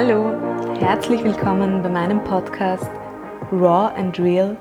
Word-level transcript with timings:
Hallo, 0.00 0.30
herzlich 0.78 1.24
willkommen 1.24 1.82
bei 1.82 1.88
meinem 1.88 2.22
Podcast 2.22 2.88
Raw 3.50 3.92
and 3.96 4.16
Real, 4.20 4.56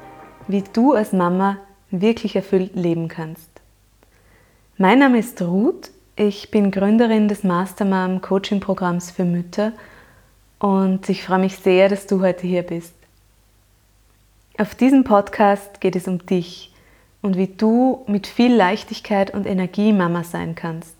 wie 0.48 0.63
du 0.73 0.94
als 0.94 1.13
Mama 1.13 1.57
wirklich 1.91 2.36
erfüllt 2.36 2.75
leben 2.75 3.07
kannst. 3.07 3.47
Mein 4.79 4.97
Name 4.97 5.20
ist 5.20 5.39
Ruth, 5.39 5.91
ich 6.16 6.50
bin 6.50 6.71
Gründerin 6.71 7.27
des 7.27 7.44
Mastermom 7.44 8.21
Coaching 8.21 8.59
Programms 8.59 9.12
für 9.12 9.26
Mütter 9.26 9.73
und 10.58 11.08
ich 11.08 11.23
freue 11.23 11.38
mich 11.38 11.58
sehr, 11.58 11.88
dass 11.88 12.08
du 12.08 12.20
heute 12.22 12.48
hier 12.48 12.63
bist. 12.63 12.95
Auf 14.58 14.73
diesem 14.73 15.04
Podcast 15.04 15.81
geht 15.81 15.95
es 15.95 16.08
um 16.08 16.26
dich 16.26 16.73
und 17.22 17.38
wie 17.38 17.45
du 17.45 18.04
mit 18.08 18.26
viel 18.26 18.55
Leichtigkeit 18.55 19.35
und 19.35 19.45
Energie 19.45 19.94
Mama 19.94 20.23
sein 20.23 20.55
kannst. 20.55 20.95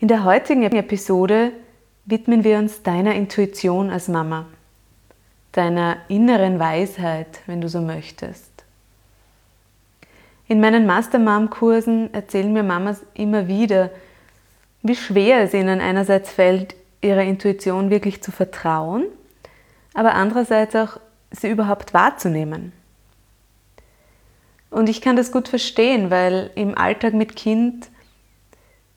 In 0.00 0.08
der 0.08 0.24
heutigen 0.24 0.64
Episode 0.64 1.52
widmen 2.08 2.42
wir 2.42 2.58
uns 2.58 2.82
deiner 2.82 3.14
Intuition 3.14 3.90
als 3.90 4.08
Mama, 4.08 4.46
deiner 5.52 5.98
inneren 6.08 6.58
Weisheit, 6.58 7.40
wenn 7.46 7.60
du 7.60 7.68
so 7.68 7.82
möchtest. 7.82 8.50
In 10.46 10.60
meinen 10.60 10.86
Master-Mom-Kursen 10.86 12.12
erzählen 12.14 12.50
mir 12.50 12.62
Mamas 12.62 13.02
immer 13.12 13.46
wieder, 13.46 13.90
wie 14.82 14.96
schwer 14.96 15.42
es 15.42 15.52
ihnen 15.52 15.82
einerseits 15.82 16.30
fällt, 16.30 16.74
ihrer 17.02 17.22
Intuition 17.22 17.90
wirklich 17.90 18.22
zu 18.22 18.32
vertrauen, 18.32 19.04
aber 19.92 20.14
andererseits 20.14 20.74
auch 20.76 20.98
sie 21.30 21.50
überhaupt 21.50 21.92
wahrzunehmen. 21.92 22.72
Und 24.70 24.88
ich 24.88 25.02
kann 25.02 25.16
das 25.16 25.30
gut 25.30 25.48
verstehen, 25.48 26.10
weil 26.10 26.50
im 26.54 26.76
Alltag 26.76 27.12
mit 27.12 27.36
Kind 27.36 27.90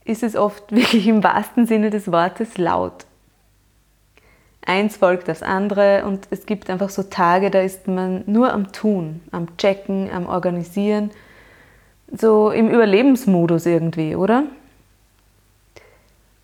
ist 0.05 0.23
es 0.23 0.35
oft 0.35 0.71
wirklich 0.71 1.07
im 1.07 1.23
wahrsten 1.23 1.67
Sinne 1.67 1.89
des 1.89 2.11
Wortes 2.11 2.57
laut. 2.57 3.05
Eins 4.63 4.97
folgt 4.97 5.27
das 5.27 5.41
andere 5.41 6.05
und 6.05 6.27
es 6.29 6.45
gibt 6.45 6.69
einfach 6.69 6.89
so 6.89 7.03
Tage, 7.03 7.49
da 7.49 7.61
ist 7.61 7.87
man 7.87 8.23
nur 8.27 8.53
am 8.53 8.71
Tun, 8.71 9.21
am 9.31 9.57
Checken, 9.57 10.11
am 10.11 10.27
Organisieren, 10.27 11.09
so 12.15 12.51
im 12.51 12.69
Überlebensmodus 12.69 13.65
irgendwie, 13.65 14.15
oder? 14.15 14.43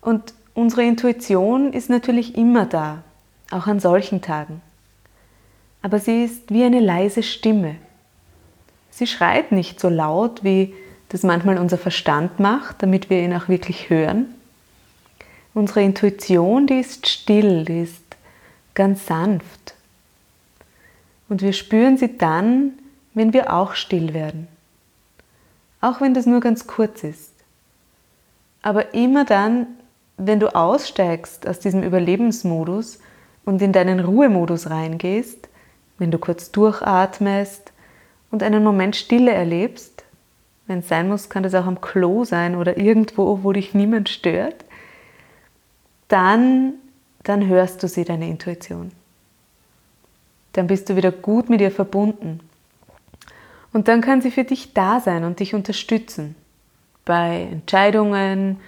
Und 0.00 0.34
unsere 0.54 0.82
Intuition 0.82 1.72
ist 1.72 1.90
natürlich 1.90 2.36
immer 2.36 2.66
da, 2.66 3.02
auch 3.50 3.66
an 3.66 3.78
solchen 3.78 4.20
Tagen. 4.20 4.62
Aber 5.82 6.00
sie 6.00 6.24
ist 6.24 6.50
wie 6.50 6.64
eine 6.64 6.80
leise 6.80 7.22
Stimme. 7.22 7.76
Sie 8.90 9.06
schreit 9.06 9.52
nicht 9.52 9.78
so 9.78 9.88
laut 9.88 10.42
wie 10.42 10.74
das 11.08 11.22
manchmal 11.22 11.58
unser 11.58 11.78
Verstand 11.78 12.38
macht, 12.38 12.82
damit 12.82 13.10
wir 13.10 13.22
ihn 13.22 13.34
auch 13.34 13.48
wirklich 13.48 13.90
hören. 13.90 14.26
Unsere 15.54 15.82
Intuition, 15.82 16.66
die 16.66 16.80
ist 16.80 17.08
still, 17.08 17.64
die 17.64 17.82
ist 17.82 18.02
ganz 18.74 19.06
sanft. 19.06 19.74
Und 21.28 21.42
wir 21.42 21.52
spüren 21.52 21.96
sie 21.96 22.16
dann, 22.16 22.72
wenn 23.14 23.32
wir 23.32 23.52
auch 23.52 23.74
still 23.74 24.14
werden. 24.14 24.48
Auch 25.80 26.00
wenn 26.00 26.14
das 26.14 26.26
nur 26.26 26.40
ganz 26.40 26.66
kurz 26.66 27.04
ist. 27.04 27.32
Aber 28.62 28.94
immer 28.94 29.24
dann, 29.24 29.66
wenn 30.16 30.40
du 30.40 30.54
aussteigst 30.54 31.46
aus 31.46 31.60
diesem 31.60 31.82
Überlebensmodus 31.82 32.98
und 33.44 33.62
in 33.62 33.72
deinen 33.72 34.00
Ruhemodus 34.00 34.68
reingehst, 34.68 35.48
wenn 35.98 36.10
du 36.10 36.18
kurz 36.18 36.50
durchatmest 36.50 37.72
und 38.30 38.42
einen 38.42 38.62
Moment 38.62 38.96
Stille 38.96 39.32
erlebst, 39.32 40.04
wenn 40.68 40.80
es 40.80 40.88
sein 40.88 41.08
muss, 41.08 41.28
kann 41.28 41.42
das 41.42 41.54
auch 41.54 41.66
am 41.66 41.80
Klo 41.80 42.24
sein 42.24 42.54
oder 42.54 42.76
irgendwo, 42.76 43.40
wo 43.42 43.52
dich 43.52 43.74
niemand 43.74 44.08
stört. 44.08 44.64
Dann, 46.06 46.74
dann 47.24 47.46
hörst 47.48 47.82
du 47.82 47.88
sie, 47.88 48.04
deine 48.04 48.28
Intuition. 48.28 48.92
Dann 50.52 50.66
bist 50.66 50.88
du 50.88 50.96
wieder 50.96 51.10
gut 51.10 51.50
mit 51.50 51.60
ihr 51.60 51.70
verbunden. 51.70 52.40
Und 53.72 53.88
dann 53.88 54.00
kann 54.00 54.20
sie 54.20 54.30
für 54.30 54.44
dich 54.44 54.74
da 54.74 55.00
sein 55.00 55.24
und 55.24 55.40
dich 55.40 55.54
unterstützen. 55.54 56.34
Bei 57.04 57.48
Entscheidungen, 57.50 58.60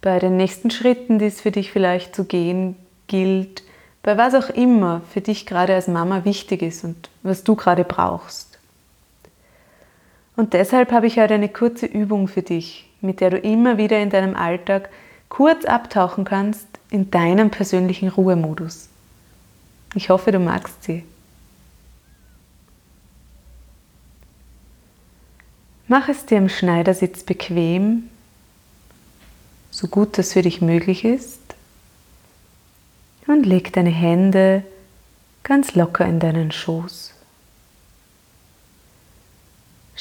bei 0.00 0.18
den 0.18 0.36
nächsten 0.36 0.70
Schritten, 0.70 1.18
die 1.18 1.26
es 1.26 1.40
für 1.40 1.50
dich 1.50 1.72
vielleicht 1.72 2.14
zu 2.14 2.24
gehen 2.24 2.76
gilt, 3.06 3.62
bei 4.02 4.18
was 4.18 4.34
auch 4.34 4.50
immer 4.50 5.02
für 5.12 5.20
dich 5.20 5.46
gerade 5.46 5.74
als 5.74 5.88
Mama 5.88 6.24
wichtig 6.24 6.62
ist 6.62 6.84
und 6.84 7.08
was 7.22 7.44
du 7.44 7.54
gerade 7.54 7.84
brauchst. 7.84 8.53
Und 10.36 10.52
deshalb 10.52 10.90
habe 10.92 11.06
ich 11.06 11.18
heute 11.18 11.34
eine 11.34 11.48
kurze 11.48 11.86
Übung 11.86 12.28
für 12.28 12.42
dich, 12.42 12.90
mit 13.00 13.20
der 13.20 13.30
du 13.30 13.38
immer 13.38 13.78
wieder 13.78 14.00
in 14.00 14.10
deinem 14.10 14.34
Alltag 14.36 14.90
kurz 15.28 15.64
abtauchen 15.64 16.24
kannst 16.24 16.66
in 16.90 17.10
deinem 17.10 17.50
persönlichen 17.50 18.08
Ruhemodus. 18.08 18.88
Ich 19.94 20.10
hoffe, 20.10 20.32
du 20.32 20.38
magst 20.38 20.82
sie. 20.84 21.04
Mach 25.86 26.08
es 26.08 26.24
dir 26.26 26.38
im 26.38 26.48
Schneidersitz 26.48 27.22
bequem, 27.22 28.08
so 29.70 29.86
gut 29.86 30.18
das 30.18 30.32
für 30.32 30.42
dich 30.42 30.60
möglich 30.60 31.04
ist, 31.04 31.40
und 33.26 33.44
leg 33.44 33.72
deine 33.72 33.90
Hände 33.90 34.64
ganz 35.42 35.74
locker 35.74 36.06
in 36.06 36.20
deinen 36.20 36.52
Schoß. 36.52 37.14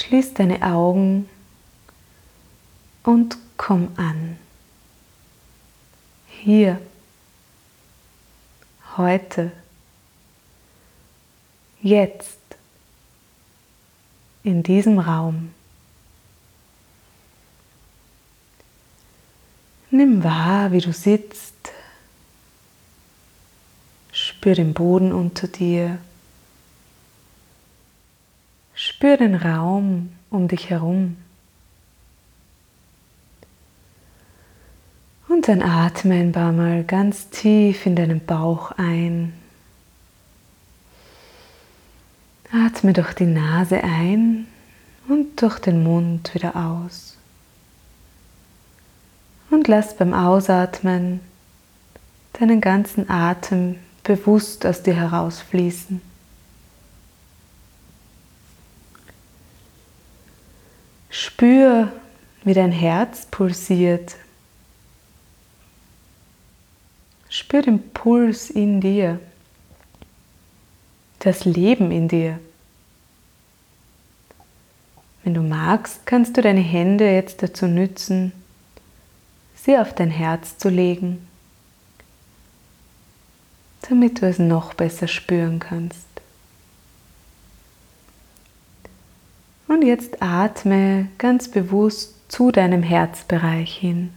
Schließ 0.03 0.33
deine 0.33 0.61
Augen 0.61 1.29
und 3.03 3.37
komm 3.55 3.87
an. 3.95 4.37
Hier, 6.27 6.81
heute, 8.97 9.53
jetzt, 11.81 12.37
in 14.43 14.61
diesem 14.61 14.99
Raum. 14.99 15.53
Nimm 19.89 20.21
wahr, 20.21 20.73
wie 20.73 20.81
du 20.81 20.91
sitzt. 20.91 21.71
Spür 24.11 24.55
den 24.55 24.73
Boden 24.73 25.13
unter 25.13 25.47
dir. 25.47 25.97
Spür 28.85 29.15
den 29.15 29.35
Raum 29.35 30.11
um 30.29 30.49
dich 30.49 30.69
herum. 30.69 31.15
Und 35.29 35.47
dann 35.47 35.61
atme 35.61 36.15
ein 36.15 36.33
paar 36.33 36.51
Mal 36.51 36.83
ganz 36.83 37.29
tief 37.29 37.85
in 37.85 37.95
deinen 37.95 38.25
Bauch 38.25 38.71
ein. 38.71 39.31
Atme 42.51 42.91
durch 42.91 43.13
die 43.13 43.25
Nase 43.25 43.81
ein 43.81 44.47
und 45.07 45.41
durch 45.41 45.59
den 45.59 45.81
Mund 45.81 46.35
wieder 46.35 46.53
aus. 46.53 47.17
Und 49.49 49.69
lass 49.69 49.95
beim 49.95 50.13
Ausatmen 50.13 51.21
deinen 52.33 52.59
ganzen 52.59 53.09
Atem 53.09 53.77
bewusst 54.03 54.65
aus 54.65 54.83
dir 54.83 54.95
herausfließen. 54.95 56.12
Spür, 61.43 61.91
wie 62.45 62.53
dein 62.53 62.71
Herz 62.71 63.25
pulsiert. 63.25 64.15
Spür 67.27 67.61
den 67.61 67.89
Puls 67.89 68.49
in 68.49 68.79
dir, 68.79 69.19
das 71.19 71.43
Leben 71.43 71.91
in 71.91 72.07
dir. 72.07 72.39
Wenn 75.25 75.33
du 75.33 75.41
magst, 75.41 76.05
kannst 76.05 76.37
du 76.37 76.41
deine 76.41 76.61
Hände 76.61 77.11
jetzt 77.11 77.43
dazu 77.43 77.67
nützen, 77.67 78.31
sie 79.53 79.77
auf 79.77 79.93
dein 79.93 80.11
Herz 80.11 80.57
zu 80.57 80.69
legen, 80.69 81.27
damit 83.89 84.21
du 84.21 84.29
es 84.29 84.39
noch 84.39 84.75
besser 84.75 85.09
spüren 85.09 85.59
kannst. 85.59 86.12
Und 89.67 89.83
jetzt 89.83 90.21
atme 90.21 91.07
ganz 91.17 91.49
bewusst 91.49 92.15
zu 92.29 92.51
deinem 92.51 92.83
Herzbereich 92.83 93.75
hin. 93.75 94.13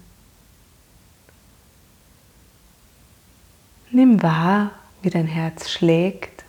Nimm 3.91 4.23
wahr, 4.23 4.73
wie 5.03 5.11
dein 5.11 5.27
Herz 5.27 5.71
schlägt. 5.71 6.45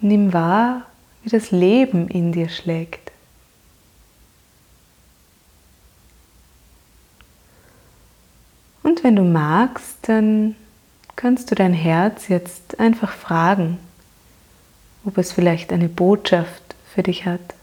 Nimm 0.00 0.32
wahr, 0.32 0.86
wie 1.22 1.30
das 1.30 1.50
Leben 1.50 2.08
in 2.08 2.32
dir 2.32 2.48
schlägt. 2.48 3.12
Und 8.82 9.04
wenn 9.04 9.14
du 9.14 9.22
magst, 9.22 9.96
dann 10.02 10.56
kannst 11.14 11.50
du 11.50 11.54
dein 11.54 11.72
Herz 11.72 12.28
jetzt 12.28 12.80
einfach 12.80 13.12
fragen, 13.12 13.78
ob 15.04 15.18
es 15.18 15.32
vielleicht 15.32 15.72
eine 15.72 15.88
Botschaft 15.88 16.62
für 16.94 17.02
dich 17.02 17.24
hat, 17.24 17.54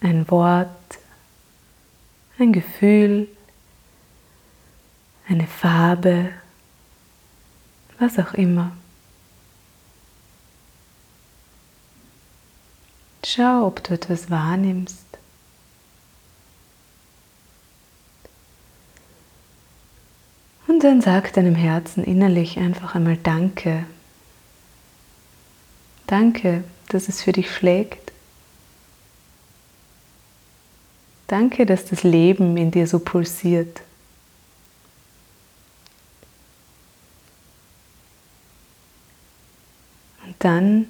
ein 0.00 0.30
Wort, 0.30 0.68
ein 2.38 2.52
Gefühl, 2.52 3.28
eine 5.28 5.46
Farbe, 5.46 6.30
was 7.98 8.18
auch 8.18 8.34
immer. 8.34 8.72
Schau, 13.24 13.66
ob 13.66 13.82
du 13.82 13.94
etwas 13.94 14.30
wahrnimmst. 14.30 14.98
Und 20.66 20.84
dann 20.84 21.00
sag 21.00 21.32
deinem 21.32 21.54
Herzen 21.54 22.04
innerlich 22.04 22.58
einfach 22.58 22.94
einmal 22.94 23.16
Danke. 23.16 23.86
Danke, 26.14 26.62
dass 26.90 27.08
es 27.08 27.22
für 27.22 27.32
dich 27.32 27.52
schlägt. 27.52 28.12
Danke, 31.26 31.66
dass 31.66 31.86
das 31.86 32.04
Leben 32.04 32.56
in 32.56 32.70
dir 32.70 32.86
so 32.86 33.00
pulsiert. 33.00 33.80
Und 40.24 40.36
dann 40.38 40.88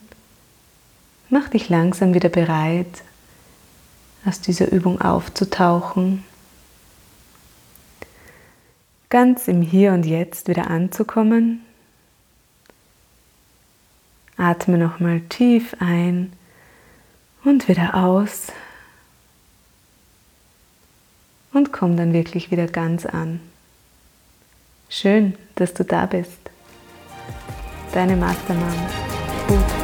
mach 1.30 1.48
dich 1.48 1.70
langsam 1.70 2.12
wieder 2.12 2.28
bereit, 2.28 3.02
aus 4.26 4.42
dieser 4.42 4.70
Übung 4.70 5.00
aufzutauchen 5.00 6.22
ganz 9.08 9.48
im 9.48 9.62
Hier 9.62 9.94
und 9.94 10.04
Jetzt 10.04 10.48
wieder 10.48 10.68
anzukommen. 10.68 11.63
Atme 14.36 14.78
nochmal 14.78 15.20
tief 15.28 15.76
ein 15.80 16.32
und 17.44 17.68
wieder 17.68 17.94
aus 17.94 18.48
und 21.52 21.72
komm 21.72 21.96
dann 21.96 22.12
wirklich 22.12 22.50
wieder 22.50 22.66
ganz 22.66 23.06
an. 23.06 23.40
Schön, 24.88 25.34
dass 25.54 25.74
du 25.74 25.84
da 25.84 26.06
bist. 26.06 26.38
Deine 27.92 28.16
Mastermam. 28.16 28.74
Gut. 29.48 29.83